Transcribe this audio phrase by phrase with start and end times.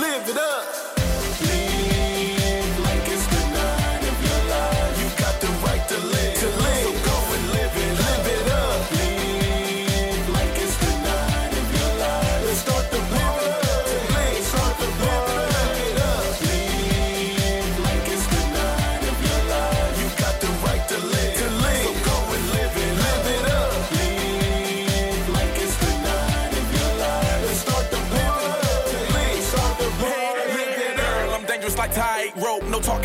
[0.00, 0.89] live it up.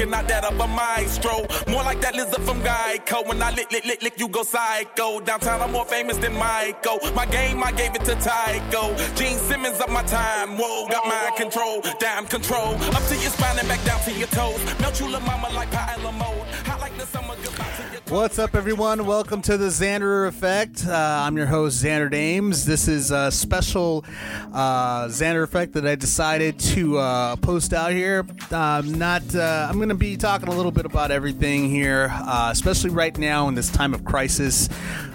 [0.06, 1.46] Not that of a maestro.
[1.68, 3.28] More like that lizard from Geico.
[3.28, 5.20] When I lick, lick, lick, lick, you go psycho.
[5.20, 7.00] Downtown, I'm more famous than Michael.
[7.14, 8.96] My game, I gave it to Tycho.
[9.16, 10.58] Gene Simmons up my time.
[10.58, 11.82] Whoa, got mind control.
[12.00, 12.76] Damn control.
[12.76, 14.64] Up to your spine and back down to your toes.
[14.80, 16.48] Melt you, little mama, like pie mode.
[16.68, 19.08] Hot like the summer, goodbye to your What's up, everyone?
[19.08, 20.86] Welcome to the Xander Effect.
[20.86, 22.64] Uh, I'm your host, Xander Dames.
[22.64, 24.06] This is a special
[24.54, 28.24] uh, Xander Effect that I decided to uh, post out here.
[28.52, 32.50] Um, not, uh, I'm going to be talking a little bit about everything here, uh,
[32.52, 34.70] especially right now in this time of crisis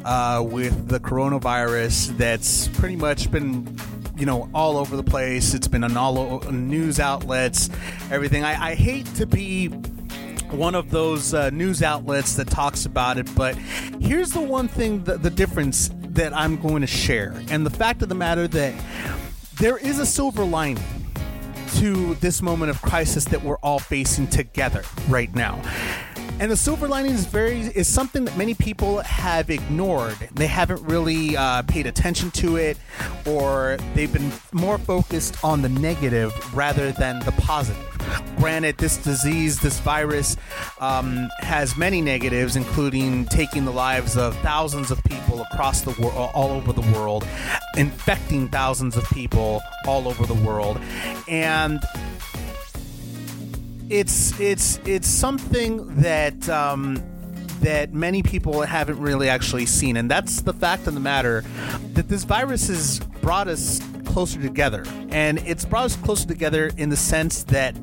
[0.05, 3.79] uh, with the coronavirus that's pretty much been
[4.17, 7.71] you know all over the place it's been on all news outlets
[8.11, 9.71] everything I, I hate to be
[10.53, 13.29] one of those uh, news outlets that talks about it.
[13.35, 13.57] But
[14.01, 18.03] here's the one thing, the, the difference that I'm going to share, and the fact
[18.03, 18.75] of the matter that
[19.61, 20.83] there is a silver lining
[21.77, 25.61] to this moment of crisis that we're all facing together right now.
[26.41, 30.17] And the silver lining is very is something that many people have ignored.
[30.35, 32.79] They haven't really uh, paid attention to it,
[33.27, 37.90] or they've been more focused on the negative rather than the positive.
[38.37, 40.37] Granted, this disease, this virus,
[40.81, 46.31] um, has many negatives, including taking the lives of thousands of people across the world,
[46.35, 47.27] all over the world,
[47.77, 50.81] infecting thousands of people all over the world,
[51.29, 51.81] and
[53.91, 57.03] it's it's it's something that um,
[57.61, 61.45] that many people haven't really actually seen, and that's the fact of the matter
[61.95, 63.81] that this virus has brought us
[64.13, 67.75] closer together, and it's brought us closer together in the sense that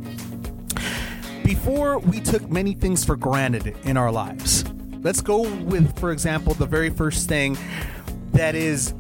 [1.44, 4.66] before we took many things for granted in our lives.
[5.02, 7.58] Let's go with, for example, the very first thing
[8.34, 8.94] that is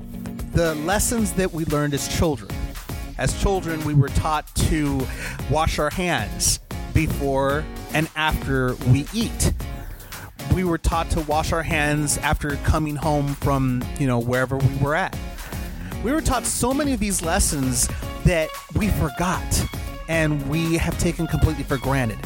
[0.54, 2.50] the lessons that we learned as children.
[3.18, 5.06] As children, we were taught to
[5.50, 6.60] wash our hands
[6.94, 9.54] before and after we eat.
[10.54, 14.78] We were taught to wash our hands after coming home from, you know, wherever we
[14.78, 15.18] were at.
[16.04, 17.90] We were taught so many of these lessons
[18.24, 19.66] that we forgot
[20.08, 22.20] and we have taken completely for granted.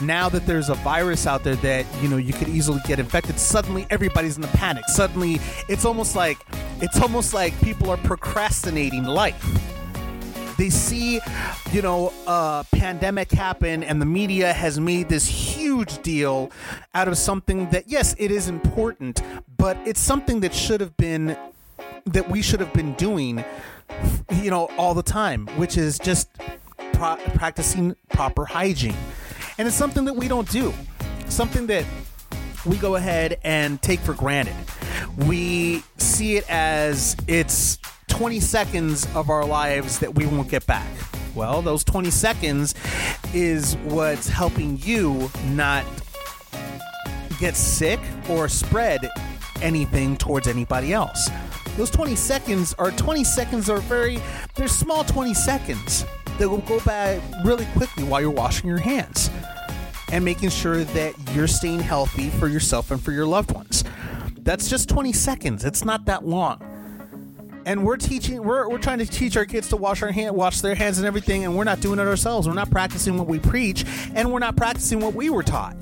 [0.00, 3.38] Now that there's a virus out there that, you know, you could easily get infected,
[3.38, 4.84] suddenly everybody's in a panic.
[4.88, 6.38] Suddenly it's almost like
[6.80, 9.44] it's almost like people are procrastinating life
[10.56, 11.20] they see
[11.72, 16.50] you know a pandemic happen and the media has made this huge deal
[16.94, 19.22] out of something that yes it is important
[19.56, 21.36] but it's something that should have been
[22.06, 23.44] that we should have been doing
[24.32, 26.30] you know all the time which is just
[26.92, 28.96] pro- practicing proper hygiene
[29.58, 30.72] and it's something that we don't do
[31.28, 31.84] something that
[32.66, 34.56] we go ahead and take for granted.
[35.26, 37.78] We see it as it's
[38.08, 40.88] 20 seconds of our lives that we won't get back.
[41.34, 42.74] Well, those 20 seconds
[43.34, 45.84] is what's helping you not
[47.38, 49.08] get sick or spread
[49.60, 51.28] anything towards anybody else.
[51.76, 54.18] Those 20 seconds are 20 seconds are very
[54.54, 56.06] they're small 20 seconds
[56.38, 59.30] that will go by really quickly while you're washing your hands
[60.10, 63.84] and making sure that you're staying healthy for yourself and for your loved ones.
[64.38, 65.64] That's just 20 seconds.
[65.64, 66.62] It's not that long.
[67.66, 70.62] And we're teaching we're, we're trying to teach our kids to wash our hand wash
[70.62, 72.48] their hands and everything and we're not doing it ourselves.
[72.48, 73.84] We're not practicing what we preach
[74.14, 75.76] and we're not practicing what we were taught.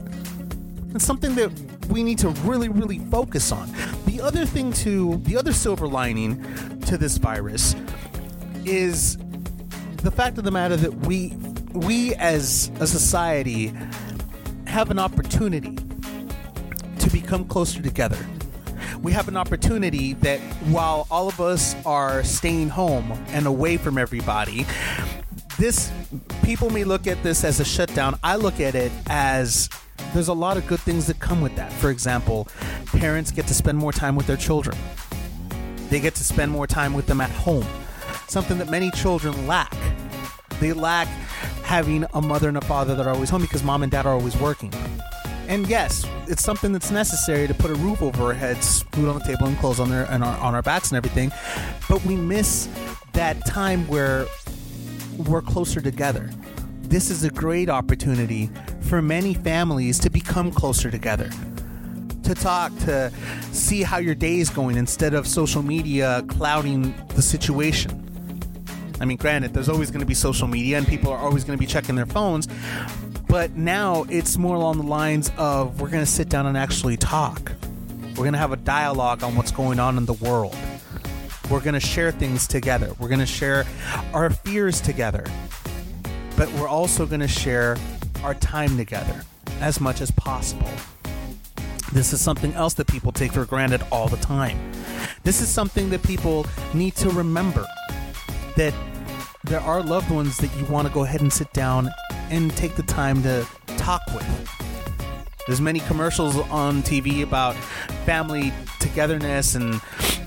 [0.93, 3.71] It's something that we need to really really focus on.
[4.06, 6.43] The other thing to the other silver lining
[6.83, 7.75] to this virus
[8.65, 9.17] is
[10.03, 11.34] the fact of the matter that we
[11.72, 13.72] we as a society
[14.66, 15.77] have an opportunity
[16.98, 18.19] to become closer together.
[19.03, 20.41] We have an opportunity that
[20.71, 24.66] while all of us are staying home and away from everybody,
[25.59, 25.92] this
[26.42, 28.19] people may look at this as a shutdown.
[28.22, 29.69] I look at it as
[30.15, 31.72] there's a lot of good things that come with that.
[31.72, 32.47] For example,
[32.87, 34.77] parents get to spend more time with their children.
[35.91, 37.66] They get to spend more time with them at home.
[38.28, 39.75] Something that many children lack.
[40.61, 41.09] They lack
[41.65, 44.15] having a mother and a father that are always home because mom and dad are
[44.15, 44.72] always working.
[45.49, 49.19] And yes, it's something that's necessary to put a roof over our heads, food on
[49.19, 51.33] the table, and clothes on their and our, on our backs and everything.
[51.89, 52.69] But we miss
[53.15, 54.27] that time where
[55.19, 56.31] we're closer together.
[56.95, 58.49] This is a great opportunity
[58.83, 61.29] for many families to become closer together.
[62.23, 63.11] To talk, to
[63.51, 68.01] see how your day is going instead of social media clouding the situation.
[69.01, 71.59] I mean, granted, there's always going to be social media and people are always going
[71.59, 72.47] to be checking their phones,
[73.27, 76.97] but now it's more along the lines of we're going to sit down and actually
[76.97, 77.51] talk.
[78.11, 80.57] We're going to have a dialogue on what's going on in the world.
[81.51, 82.95] We're going to share things together.
[83.01, 83.65] We're going to share
[84.13, 85.27] our fears together.
[86.36, 87.77] But we're also going to share
[88.22, 89.22] our time together
[89.60, 90.69] as much as possible.
[91.92, 94.59] This is something else that people take for granted all the time.
[95.22, 97.65] This is something that people need to remember
[98.57, 98.75] that
[99.45, 101.91] there are loved ones that you want to go ahead and sit down
[102.31, 103.47] and take the time to
[103.77, 104.51] talk with.
[105.47, 107.54] There's many commercials on TV about
[108.07, 109.81] family togetherness and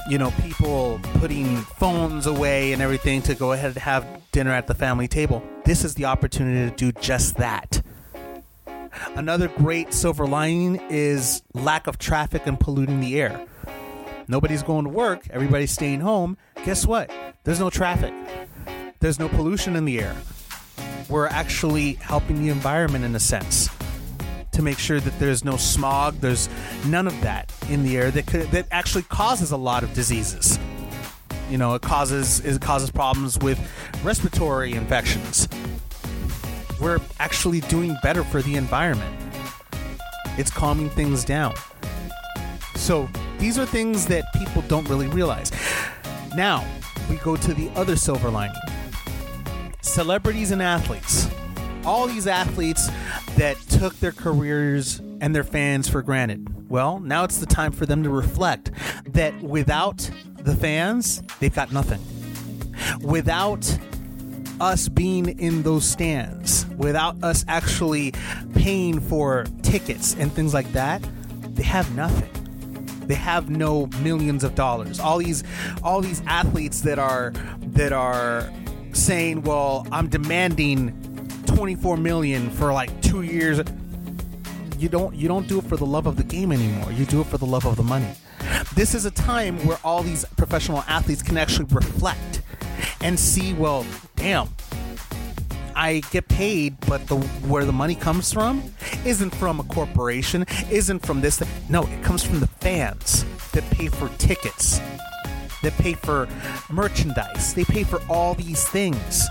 [0.07, 4.67] you know people putting phones away and everything to go ahead and have dinner at
[4.67, 5.43] the family table.
[5.65, 7.81] This is the opportunity to do just that.
[9.15, 13.45] Another great silver lining is lack of traffic and polluting the air.
[14.27, 16.37] Nobody's going to work, everybody's staying home.
[16.63, 17.11] Guess what?
[17.43, 18.13] There's no traffic.
[18.99, 20.15] There's no pollution in the air.
[21.09, 23.69] We're actually helping the environment in a sense
[24.57, 26.49] to make sure that there's no smog, there's
[26.87, 30.57] none of that in the air that could that actually causes a lot of diseases.
[31.47, 33.59] You know, it causes it causes problems with
[34.03, 35.47] respiratory infections.
[36.81, 39.15] We're actually doing better for the environment.
[40.39, 41.53] It's calming things down.
[42.75, 43.07] So,
[43.37, 45.51] these are things that people don't really realize.
[46.35, 46.65] Now,
[47.11, 48.55] we go to the other silver lining.
[49.81, 51.29] Celebrities and athletes.
[51.85, 52.89] All these athletes
[53.37, 56.69] that took their careers and their fans for granted.
[56.69, 58.71] Well, now it's the time for them to reflect
[59.13, 62.01] that without the fans, they've got nothing.
[63.01, 63.77] Without
[64.59, 68.13] us being in those stands, without us actually
[68.55, 71.07] paying for tickets and things like that,
[71.53, 72.29] they have nothing.
[73.05, 74.99] They have no millions of dollars.
[74.99, 75.43] All these
[75.81, 78.51] all these athletes that are that are
[78.91, 81.06] saying, "Well, I'm demanding
[81.57, 83.59] 24 million for like 2 years."
[84.77, 86.91] You don't you don't do it for the love of the game anymore.
[86.91, 88.11] You do it for the love of the money.
[88.75, 92.43] This is a time where all these professional athletes can actually reflect
[93.01, 94.49] and see, well, damn,
[95.75, 97.15] I get paid, but the
[97.49, 98.61] where the money comes from
[99.03, 101.41] isn't from a corporation, isn't from this.
[101.69, 104.79] No, it comes from the fans that pay for tickets,
[105.63, 106.27] that pay for
[106.69, 109.27] merchandise, they pay for all these things.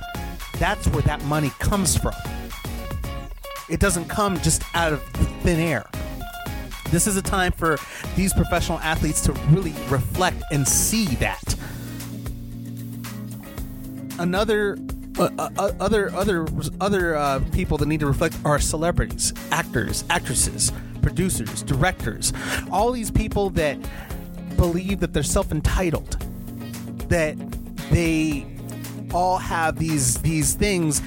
[0.59, 2.15] That's where that money comes from.
[3.69, 5.03] It doesn't come just out of
[5.43, 5.89] thin air.
[6.91, 7.79] This is a time for
[8.15, 11.55] these professional athletes to really reflect and see that.
[14.19, 14.79] Another
[15.19, 16.47] uh, uh, other other
[16.81, 22.33] other uh, people that need to reflect are celebrities, actors, actresses, producers, directors.
[22.71, 23.79] All these people that
[24.57, 26.13] believe that they're self-entitled,
[27.09, 27.37] that
[27.91, 28.47] they
[29.13, 31.03] all have these these things,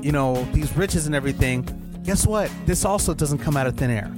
[0.00, 1.66] you know, these riches and everything.
[2.04, 2.50] Guess what?
[2.66, 4.12] This also doesn't come out of thin air.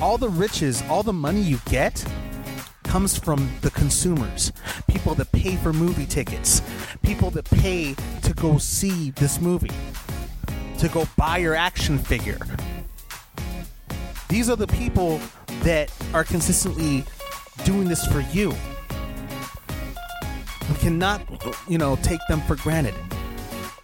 [0.00, 2.04] All the riches, all the money you get
[2.84, 4.52] comes from the consumers,
[4.86, 6.62] people that pay for movie tickets,
[7.02, 9.70] people that pay to go see this movie,
[10.78, 12.38] to go buy your action figure.
[14.28, 15.20] These are the people
[15.62, 17.04] that are consistently
[17.64, 18.54] doing this for you.
[20.68, 21.22] We cannot,
[21.68, 22.94] you know, take them for granted.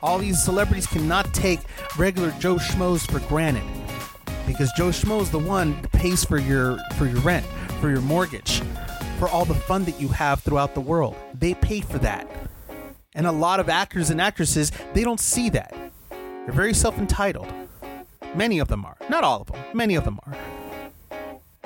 [0.03, 1.61] All these celebrities cannot take
[1.97, 3.64] regular Joe Schmoes for granted
[4.47, 7.47] because Joe Schmo's the one that pays for your for your rent,
[7.81, 8.61] for your mortgage,
[9.19, 11.17] for all the fun that you have throughout the world.
[11.33, 12.29] They pay for that.
[13.14, 15.75] And a lot of actors and actresses, they don't see that.
[16.11, 17.50] They're very self-entitled.
[18.35, 18.97] Many of them are.
[19.09, 19.61] Not all of them.
[19.73, 20.37] Many of them are.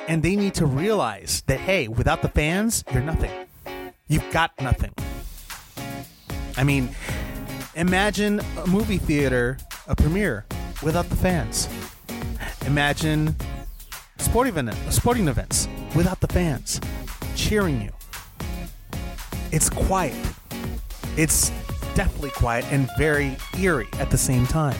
[0.06, 3.30] And they need to realize that hey, without the fans, you're nothing.
[4.06, 4.92] You've got nothing.
[6.58, 6.88] I mean,
[7.76, 10.44] imagine a movie theater, a premiere,
[10.82, 11.68] without the fans.
[12.66, 13.36] Imagine
[14.18, 16.80] sporting event, sporting events without the fans
[17.36, 17.90] cheering you.
[19.52, 20.16] It's quiet.
[21.16, 21.50] It's
[21.94, 24.76] definitely quiet and very eerie at the same time.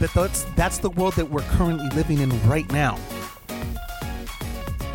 [0.00, 2.98] But that's that's the world that we're currently living in right now.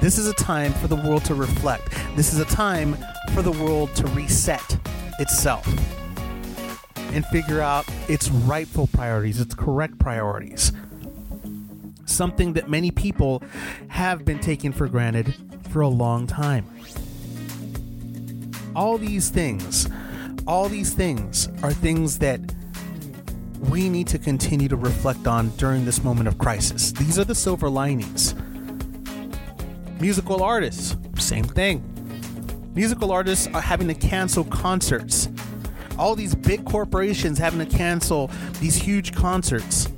[0.02, 1.92] This is a time for the world to reflect.
[2.18, 2.98] This is a time
[3.34, 4.78] for the world to reset
[5.20, 5.66] itself
[7.14, 10.72] and figure out its rightful priorities, its correct priorities.
[12.06, 13.44] Something that many people
[13.88, 15.36] have been taking for granted
[15.70, 16.66] for a long time.
[18.76, 19.88] All these things,
[20.48, 22.40] all these things are things that
[23.60, 26.92] we need to continue to reflect on during this moment of crisis.
[26.92, 28.34] These are the silver linings.
[30.00, 31.84] Musical artists, same thing.
[32.74, 35.29] Musical artists are having to cancel concerts.
[36.00, 39.90] All these big corporations having to cancel these huge concerts.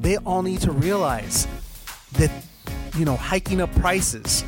[0.00, 1.46] They all need to realize
[2.14, 2.30] that,
[2.96, 4.42] you know, hiking up prices,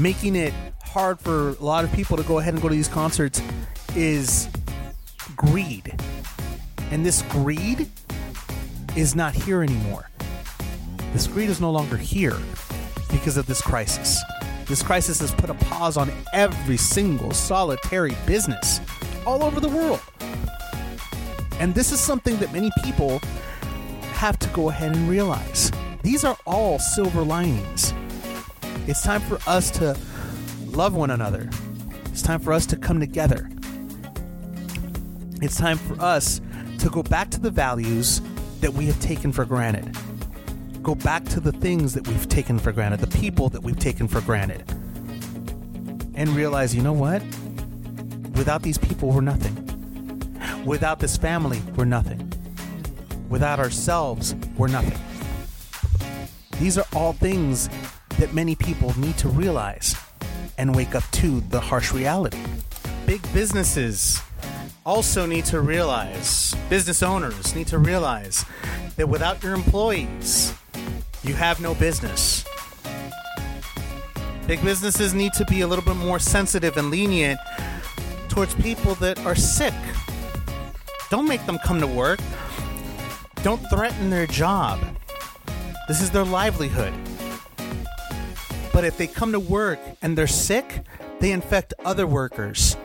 [0.00, 2.88] making it hard for a lot of people to go ahead and go to these
[2.88, 3.40] concerts
[3.94, 4.48] is
[5.36, 5.94] greed.
[6.90, 7.88] And this greed
[8.96, 10.10] is not here anymore.
[11.12, 12.36] This greed is no longer here
[13.10, 14.20] because of this crisis.
[14.66, 18.80] This crisis has put a pause on every single solitary business
[19.26, 20.00] all over the world.
[21.60, 23.20] And this is something that many people
[24.14, 25.70] have to go ahead and realize.
[26.02, 27.94] These are all silver linings.
[28.86, 29.96] It's time for us to
[30.66, 31.48] love one another.
[32.06, 33.48] It's time for us to come together.
[35.40, 36.40] It's time for us
[36.78, 38.20] to go back to the values
[38.60, 39.96] that we have taken for granted.
[40.82, 44.08] Go back to the things that we've taken for granted, the people that we've taken
[44.08, 44.68] for granted.
[46.14, 47.22] And realize, you know what?
[48.42, 49.54] Without these people, we're nothing.
[50.64, 52.32] Without this family, we're nothing.
[53.28, 54.98] Without ourselves, we're nothing.
[56.58, 57.70] These are all things
[58.18, 59.94] that many people need to realize
[60.58, 62.40] and wake up to the harsh reality.
[63.06, 64.20] Big businesses
[64.84, 68.44] also need to realize, business owners need to realize
[68.96, 70.52] that without your employees,
[71.22, 72.44] you have no business.
[74.48, 77.38] Big businesses need to be a little bit more sensitive and lenient
[78.32, 79.74] towards people that are sick.
[81.10, 82.18] Don't make them come to work.
[83.42, 84.80] Don't threaten their job.
[85.86, 86.94] This is their livelihood.
[88.72, 90.80] But if they come to work and they're sick,
[91.20, 92.78] they infect other workers.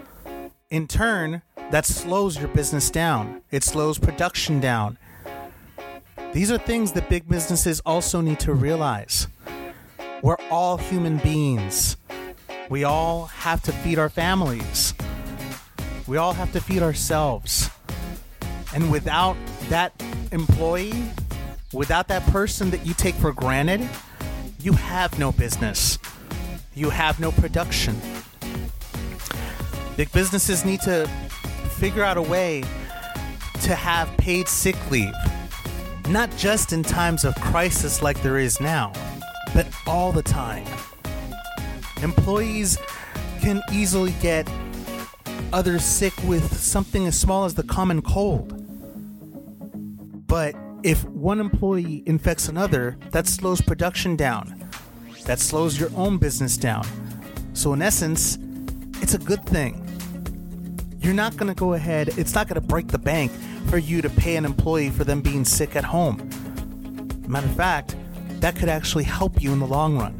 [0.69, 3.41] In turn, that slows your business down.
[3.49, 4.97] It slows production down.
[6.33, 9.29] These are things that big businesses also need to realize.
[10.21, 11.95] We're all human beings.
[12.69, 14.93] We all have to feed our families.
[16.07, 17.69] We all have to feed ourselves.
[18.73, 19.35] And without
[19.69, 19.91] that
[20.31, 21.03] employee,
[21.73, 23.87] without that person that you take for granted,
[24.59, 25.99] you have no business.
[26.73, 27.99] You have no production.
[29.97, 31.07] Big businesses need to
[31.77, 32.61] figure out a way
[33.63, 35.13] to have paid sick leave,
[36.07, 38.93] not just in times of crisis like there is now,
[39.53, 40.65] but all the time.
[42.01, 42.77] Employees
[43.41, 44.47] can easily get
[45.53, 48.53] others sick with something as small as the common cold.
[50.27, 54.69] But if one employee infects another, that slows production down.
[55.25, 56.85] That slows your own business down.
[57.53, 58.37] So, in essence,
[59.01, 59.83] it's a good thing.
[60.99, 63.31] You're not going to go ahead, it's not going to break the bank
[63.69, 66.29] for you to pay an employee for them being sick at home.
[67.27, 67.95] Matter of fact,
[68.39, 70.13] that could actually help you in the long run.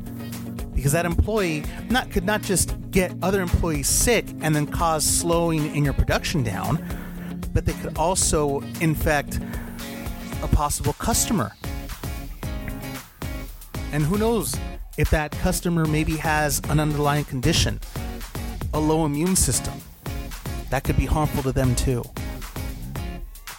[0.74, 5.76] Because that employee not could not just get other employees sick and then cause slowing
[5.76, 6.84] in your production down,
[7.54, 9.40] but they could also infect
[10.42, 11.52] a possible customer.
[13.92, 14.56] And who knows
[14.98, 17.80] if that customer maybe has an underlying condition,
[18.74, 19.76] a low immune system.
[20.72, 22.04] That could be harmful to them too.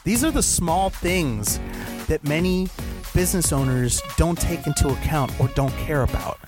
[0.02, 1.60] These are the small things
[2.08, 2.66] that many
[3.14, 6.40] business owners don't take into account or don't care about,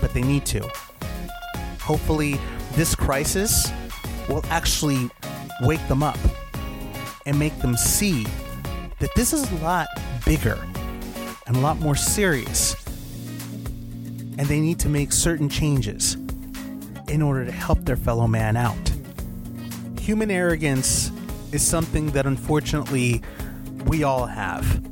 [0.00, 0.70] but they need to.
[1.82, 2.38] Hopefully,
[2.72, 3.70] this crisis
[4.28, 5.10] will actually
[5.62, 6.18] wake them up
[7.26, 8.24] and make them see
[8.98, 9.88] that this is a lot
[10.24, 10.58] bigger
[11.46, 12.76] and a lot more serious.
[14.38, 16.14] And they need to make certain changes
[17.08, 18.92] in order to help their fellow man out.
[20.00, 21.10] Human arrogance
[21.52, 23.22] is something that unfortunately
[23.86, 24.82] we all have.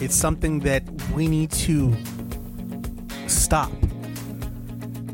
[0.00, 1.94] It's something that we need to
[3.26, 3.70] stop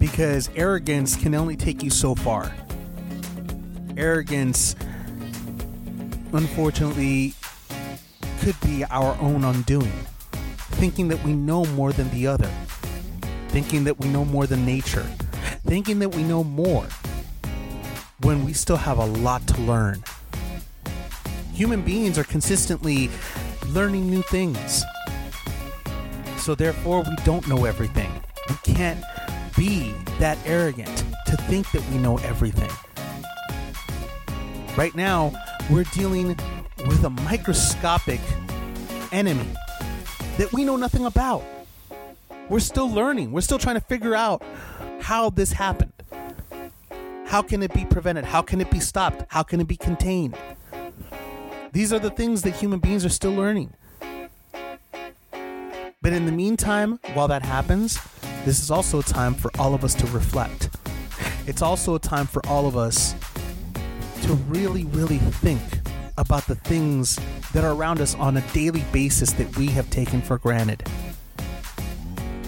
[0.00, 2.52] because arrogance can only take you so far.
[3.96, 4.74] Arrogance,
[6.32, 7.34] unfortunately,
[8.40, 9.92] could be our own undoing.
[10.72, 12.50] Thinking that we know more than the other,
[13.48, 15.06] thinking that we know more than nature,
[15.66, 16.86] thinking that we know more
[18.22, 20.02] when we still have a lot to learn.
[21.52, 23.10] Human beings are consistently
[23.68, 24.82] learning new things.
[26.38, 28.10] So, therefore, we don't know everything.
[28.48, 29.04] We can't
[29.60, 32.70] be that arrogant to think that we know everything.
[34.74, 35.34] Right now,
[35.70, 36.28] we're dealing
[36.86, 38.20] with a microscopic
[39.12, 39.46] enemy
[40.38, 41.44] that we know nothing about.
[42.48, 43.32] We're still learning.
[43.32, 44.42] We're still trying to figure out
[45.02, 45.92] how this happened.
[47.26, 48.24] How can it be prevented?
[48.24, 49.26] How can it be stopped?
[49.28, 50.38] How can it be contained?
[51.72, 53.74] These are the things that human beings are still learning.
[56.00, 57.98] But in the meantime, while that happens,
[58.44, 60.70] this is also a time for all of us to reflect.
[61.46, 63.14] It's also a time for all of us
[64.22, 65.60] to really, really think
[66.16, 67.18] about the things
[67.52, 70.82] that are around us on a daily basis that we have taken for granted.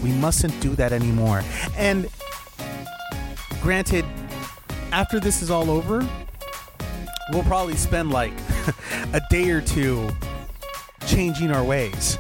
[0.03, 1.43] We mustn't do that anymore.
[1.77, 2.09] And
[3.61, 4.05] granted,
[4.93, 6.07] after this is all over,
[7.33, 8.33] we'll probably spend like
[9.13, 10.09] a day or two
[11.07, 12.19] changing our ways.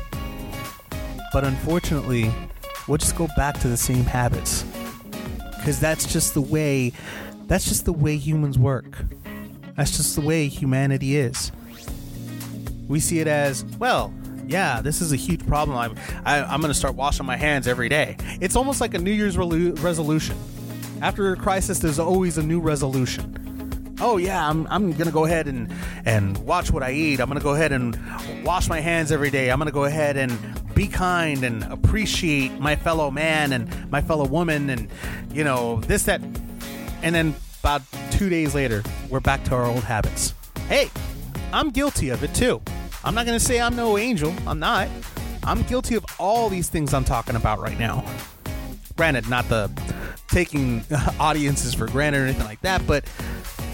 [1.32, 2.32] But unfortunately,
[2.88, 4.64] we'll just go back to the same habits.
[5.64, 6.92] Cuz that's just the way
[7.46, 9.04] that's just the way humans work.
[9.76, 11.52] That's just the way humanity is.
[12.88, 14.12] We see it as, well,
[14.46, 15.76] yeah, this is a huge problem.
[15.76, 18.16] I'm I, I'm going to start washing my hands every day.
[18.40, 20.36] It's almost like a New Year's resolution.
[21.00, 23.38] After a crisis, there's always a new resolution
[24.02, 25.72] oh yeah, I'm, I'm gonna go ahead and
[26.04, 27.20] and watch what I eat.
[27.20, 27.96] I'm gonna go ahead and
[28.44, 29.50] wash my hands every day.
[29.50, 30.32] I'm gonna go ahead and
[30.72, 34.88] be kind and appreciate my fellow man and my fellow woman and
[35.32, 36.20] you know this that,
[37.02, 40.34] and then about two days later, we're back to our old habits.
[40.68, 40.90] Hey,
[41.52, 42.60] I'm guilty of it too.
[43.04, 44.34] I'm not gonna say I'm no angel.
[44.46, 44.88] I'm not.
[45.44, 48.04] I'm guilty of all these things I'm talking about right now.
[48.96, 49.70] Granted, not the
[50.28, 50.84] taking
[51.20, 53.04] audiences for granted or anything like that, but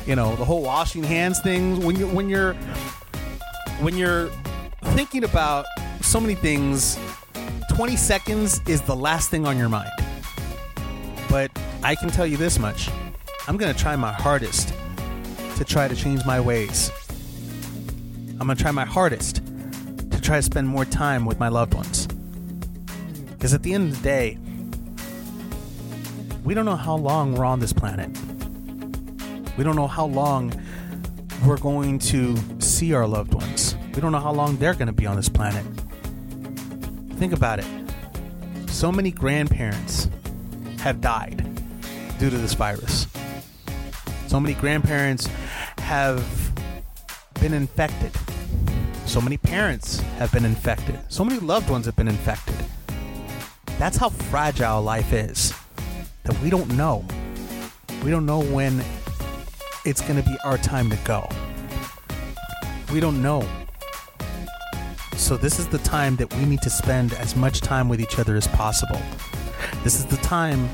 [0.07, 2.55] you know the whole washing hands thing when you when you're
[3.81, 4.29] when you're
[4.95, 5.67] thinking about
[6.09, 6.99] so many things
[7.75, 9.91] 20 seconds is the last thing on your mind.
[11.29, 11.51] But
[11.83, 12.89] i can tell you this much.
[13.47, 14.73] I'm going to try my hardest
[15.57, 16.91] to try to change my ways.
[18.41, 19.43] I'm going to try my hardest
[20.11, 22.07] to try to spend more time with my loved ones.
[23.27, 24.39] Because at the end of the day
[26.43, 28.09] we don't know how long we're on this planet.
[29.59, 30.59] We don't know how long
[31.45, 33.77] we're going to see our loved ones.
[33.95, 35.67] We don't know how long they're going to be on this planet.
[37.19, 37.67] Think about it.
[38.69, 40.09] So many grandparents
[40.79, 41.45] have died
[42.21, 43.09] due to this virus.
[44.29, 45.29] So many grandparents
[45.79, 46.25] have
[47.41, 48.13] been infected.
[49.07, 50.97] So many parents have been infected.
[51.09, 52.55] So many loved ones have been infected.
[53.79, 55.53] That's how fragile life is.
[56.23, 57.05] That we don't know.
[58.05, 58.81] We don't know when
[59.85, 61.29] it's going to be our time to go.
[62.93, 63.49] We don't know.
[65.29, 68.19] So, this is the time that we need to spend as much time with each
[68.19, 68.99] other as possible.
[69.85, 70.67] This is the time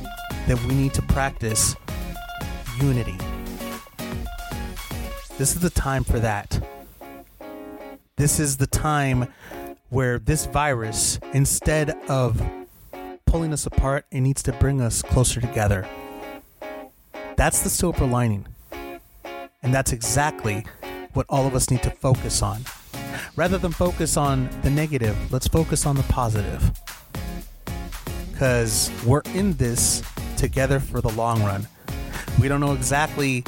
[0.46, 1.74] that we need to practice
[2.80, 3.18] unity.
[5.38, 6.64] This is the time for that.
[8.14, 9.26] This is the time
[9.90, 12.40] where this virus, instead of
[13.26, 15.84] pulling us apart, it needs to bring us closer together.
[17.34, 18.46] That's the silver lining.
[19.64, 20.64] And that's exactly
[21.12, 22.60] what all of us need to focus on.
[23.36, 26.70] Rather than focus on the negative, let's focus on the positive.
[28.32, 30.02] Because we're in this
[30.36, 31.66] together for the long run.
[32.40, 33.44] We don't know exactly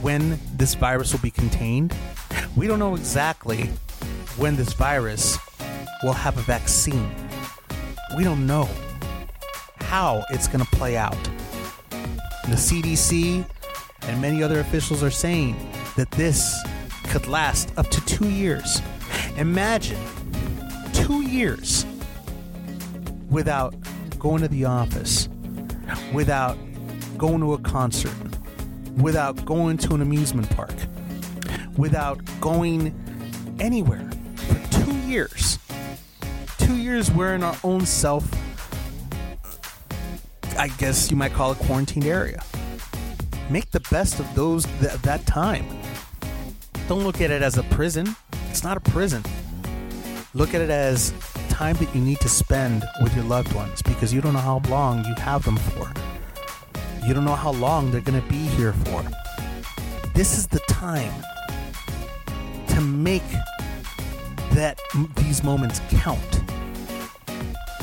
[0.00, 1.94] when this virus will be contained.
[2.56, 3.70] We don't know exactly
[4.36, 5.38] when this virus
[6.02, 7.14] will have a vaccine.
[8.16, 8.68] We don't know
[9.80, 11.22] how it's going to play out.
[11.90, 13.48] The CDC
[14.02, 15.56] and many other officials are saying
[15.96, 16.56] that this
[17.06, 18.80] could last up to two years.
[19.36, 19.98] Imagine
[20.92, 21.86] two years
[23.30, 23.74] without
[24.18, 25.28] going to the office,
[26.12, 26.56] without
[27.16, 28.14] going to a concert,
[28.96, 30.74] without going to an amusement park,
[31.76, 32.94] without going
[33.60, 35.58] anywhere for two years.
[36.58, 38.28] Two years we're in our own self,
[40.58, 42.42] I guess you might call it quarantined area
[43.50, 45.64] make the best of those th- that time.
[46.88, 48.14] Don't look at it as a prison.
[48.48, 49.24] It's not a prison.
[50.34, 51.12] Look at it as
[51.48, 54.62] time that you need to spend with your loved ones because you don't know how
[54.68, 55.92] long you have them for.
[57.04, 59.04] You don't know how long they're going to be here for.
[60.14, 61.12] This is the time
[62.68, 63.28] to make
[64.52, 64.80] that
[65.16, 66.40] these moments count.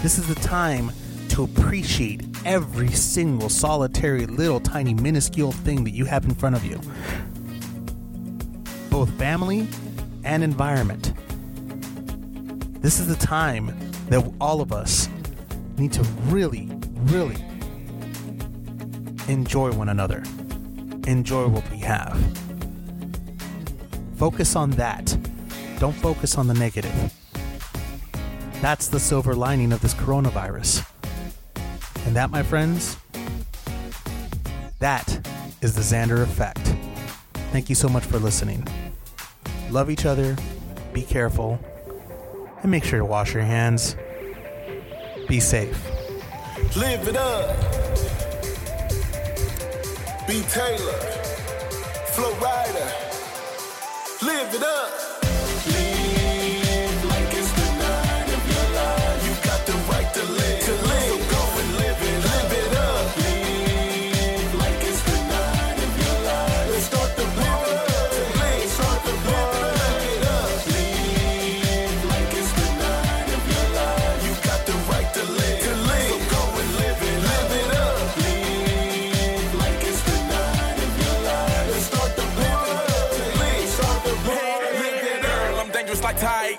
[0.02, 0.92] This is the time
[1.30, 6.64] to appreciate every single solitary little tiny minuscule thing that you have in front of
[6.64, 6.80] you.
[9.04, 9.68] Both family
[10.24, 11.12] and environment.
[12.82, 15.10] This is the time that all of us
[15.78, 17.36] need to really, really
[19.28, 20.24] enjoy one another,
[21.06, 22.18] enjoy what we have.
[24.16, 25.18] Focus on that.
[25.80, 27.14] Don't focus on the negative.
[28.62, 30.90] That's the silver lining of this coronavirus.
[32.06, 32.96] And that, my friends,
[34.80, 35.28] that
[35.62, 36.74] is the Xander effect.
[37.52, 38.66] Thank you so much for listening.
[39.74, 40.36] Love each other,
[40.94, 41.58] be careful,
[42.62, 43.96] and make sure to wash your hands.
[45.28, 45.84] Be safe.
[46.78, 47.58] Live it up.
[50.28, 50.44] B.
[50.48, 51.00] Taylor.
[52.14, 52.86] Flo Rida.
[54.22, 55.03] Live it up.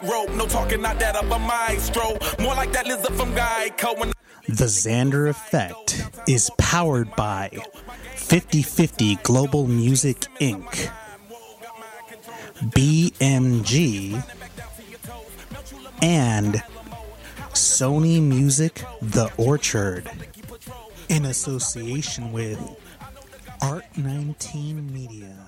[0.05, 0.31] Tightrope.
[0.37, 2.17] No talking, not that of a maestro.
[2.41, 3.99] More like that lizard from Geico.
[3.99, 4.13] When
[4.49, 7.51] The Xander Effect is powered by
[8.17, 10.91] 5050 Global Music Inc.,
[12.71, 14.23] BMG,
[16.03, 16.63] and
[17.53, 20.11] Sony Music The Orchard
[21.09, 22.59] in association with
[23.63, 25.44] Art 19 Media.